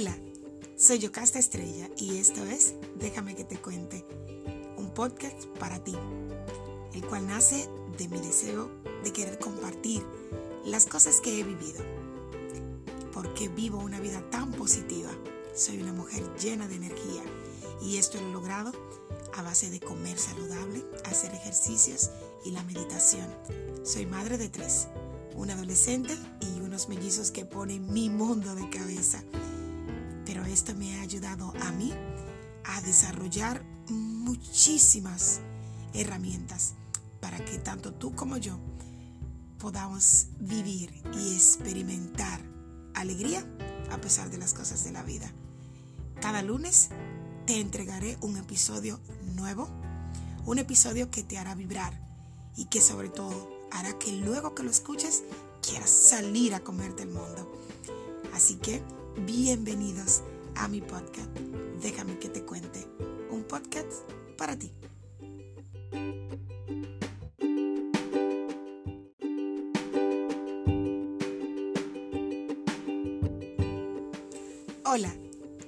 [0.00, 0.16] Hola,
[0.76, 4.04] soy Yocasta Estrella y esto es Déjame que te cuente,
[4.76, 5.96] un podcast para ti,
[6.94, 8.70] el cual nace de mi deseo
[9.02, 10.04] de querer compartir
[10.64, 11.84] las cosas que he vivido,
[13.12, 15.10] porque vivo una vida tan positiva.
[15.52, 17.24] Soy una mujer llena de energía
[17.82, 18.72] y esto lo he logrado
[19.34, 22.10] a base de comer saludable, hacer ejercicios
[22.44, 23.26] y la meditación.
[23.82, 24.86] Soy madre de tres,
[25.34, 29.24] un adolescente y unos mellizos que ponen mi mundo de cabeza
[30.58, 31.94] esto me ha ayudado a mí
[32.64, 35.38] a desarrollar muchísimas
[35.94, 36.74] herramientas
[37.20, 38.58] para que tanto tú como yo
[39.60, 42.40] podamos vivir y experimentar
[42.94, 43.46] alegría
[43.92, 45.32] a pesar de las cosas de la vida.
[46.20, 46.88] Cada lunes
[47.46, 48.98] te entregaré un episodio
[49.36, 49.68] nuevo,
[50.44, 51.92] un episodio que te hará vibrar
[52.56, 55.22] y que sobre todo hará que luego que lo escuches
[55.62, 57.48] quieras salir a comerte el mundo.
[58.34, 58.82] Así que
[59.26, 60.22] Bienvenidos
[60.58, 61.30] a mi podcast.
[61.80, 62.84] Déjame que te cuente.
[63.30, 63.92] Un podcast
[64.36, 64.72] para ti.
[74.84, 75.14] Hola,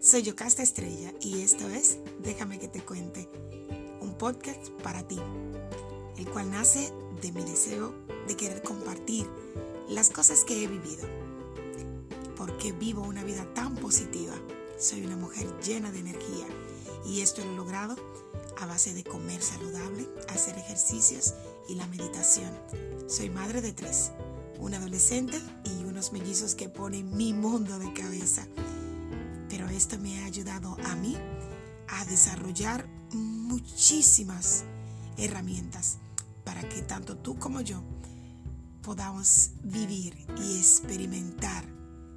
[0.00, 3.28] soy Yocasta Estrella y esto es Déjame que te cuente.
[4.00, 5.18] Un podcast para ti,
[6.18, 7.94] el cual nace de mi deseo
[8.28, 9.26] de querer compartir
[9.88, 11.08] las cosas que he vivido
[12.36, 14.34] porque vivo una vida tan positiva.
[14.84, 16.46] Soy una mujer llena de energía
[17.06, 17.96] y esto lo he logrado
[18.60, 21.32] a base de comer saludable, hacer ejercicios
[21.70, 22.50] y la meditación.
[23.06, 24.12] Soy madre de tres,
[24.58, 28.46] un adolescente y unos mellizos que ponen mi mundo de cabeza.
[29.48, 31.16] Pero esto me ha ayudado a mí
[31.88, 34.64] a desarrollar muchísimas
[35.16, 35.96] herramientas
[36.44, 37.82] para que tanto tú como yo
[38.82, 41.64] podamos vivir y experimentar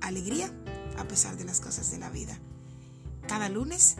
[0.01, 0.51] alegría
[0.97, 2.37] a pesar de las cosas de la vida.
[3.27, 3.97] Cada lunes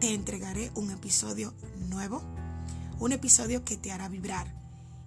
[0.00, 1.54] te entregaré un episodio
[1.88, 2.22] nuevo,
[2.98, 4.52] un episodio que te hará vibrar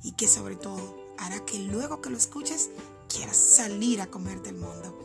[0.01, 2.69] y que sobre todo hará que luego que lo escuches
[3.09, 4.97] quieras salir a comerte el mundo.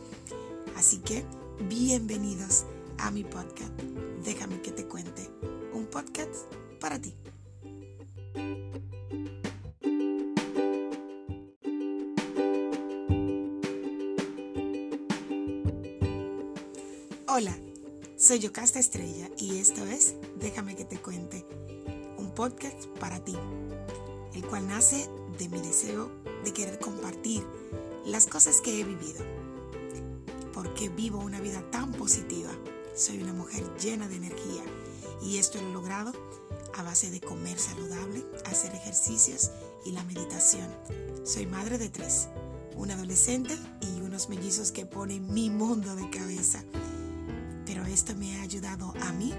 [0.77, 1.25] Así que
[1.67, 2.63] bienvenidos
[2.99, 3.73] a mi podcast.
[4.23, 5.29] Déjame que te cuente.
[5.73, 6.33] Un podcast
[6.79, 7.13] para ti.
[17.27, 17.57] Hola,
[18.23, 21.45] soy Yocasta Estrella y esto es Déjame que te cuente,
[22.17, 23.35] un podcast para ti,
[24.33, 26.09] el cual nace de mi deseo
[26.45, 27.43] de querer compartir
[28.05, 29.25] las cosas que he vivido,
[30.53, 32.49] porque vivo una vida tan positiva.
[32.95, 34.63] Soy una mujer llena de energía
[35.21, 36.13] y esto lo he logrado
[36.75, 39.51] a base de comer saludable, hacer ejercicios
[39.83, 40.69] y la meditación.
[41.25, 42.29] Soy madre de tres,
[42.77, 46.63] un adolescente y unos mellizos que ponen mi mundo de cabeza
[47.73, 49.33] pero esto me ha ayudado a mí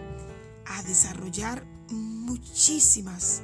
[0.67, 3.43] a desarrollar muchísimas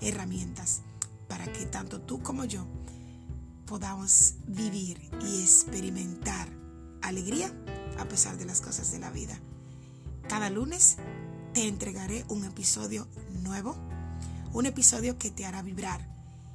[0.00, 0.80] herramientas
[1.28, 2.66] para que tanto tú como yo
[3.66, 6.48] podamos vivir y experimentar
[7.02, 7.54] alegría
[7.98, 9.38] a pesar de las cosas de la vida.
[10.26, 10.96] Cada lunes
[11.52, 13.08] te entregaré un episodio
[13.42, 13.76] nuevo,
[14.54, 16.00] un episodio que te hará vibrar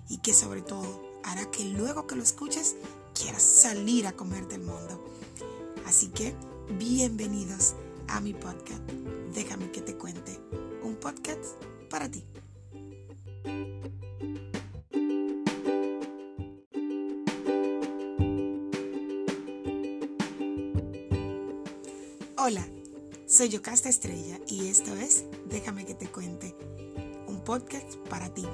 [0.09, 2.77] y que sobre todo hará que luego que lo escuches
[3.13, 5.13] quieras salir a comerte el mundo.
[5.85, 6.35] Así que
[6.67, 7.75] Bienvenidos
[8.07, 8.81] a mi podcast.
[9.33, 10.39] Déjame que te cuente.
[10.83, 11.43] Un podcast
[11.91, 12.25] para ti.
[22.37, 22.67] Hola,
[23.27, 26.55] soy Yocasta Estrella y esto es Déjame que te cuente.
[27.27, 28.45] Un podcast para ti,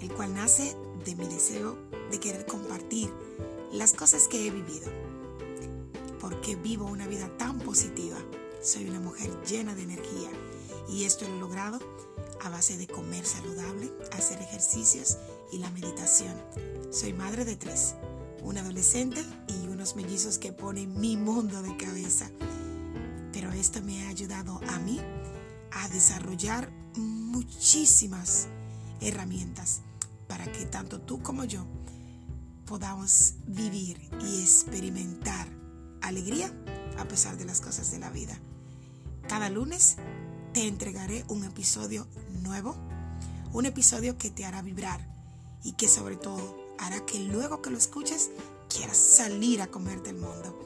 [0.00, 1.78] el cual nace de mi deseo
[2.10, 3.10] de querer compartir
[3.72, 5.11] las cosas que he vivido
[6.56, 8.16] vivo una vida tan positiva.
[8.62, 10.30] Soy una mujer llena de energía
[10.88, 11.78] y esto lo he logrado
[12.42, 15.18] a base de comer saludable, hacer ejercicios
[15.52, 16.34] y la meditación.
[16.90, 17.94] Soy madre de tres,
[18.42, 22.30] un adolescente y unos mellizos que ponen mi mundo de cabeza.
[23.32, 25.00] Pero esto me ha ayudado a mí
[25.70, 28.48] a desarrollar muchísimas
[29.00, 29.80] herramientas
[30.28, 31.64] para que tanto tú como yo
[32.66, 35.31] podamos vivir y experimentar
[36.12, 36.52] alegría
[36.98, 38.38] a pesar de las cosas de la vida.
[39.28, 39.96] Cada lunes
[40.52, 42.06] te entregaré un episodio
[42.42, 42.76] nuevo,
[43.52, 45.00] un episodio que te hará vibrar
[45.64, 48.30] y que sobre todo hará que luego que lo escuches
[48.68, 50.58] quieras salir a comerte el mundo.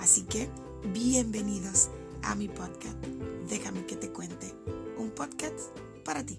[0.00, 0.48] Así que
[0.92, 1.90] bienvenidos
[2.22, 2.96] a mi podcast.
[3.48, 4.54] Déjame que te cuente.
[4.96, 5.58] Un podcast
[6.04, 6.38] para ti.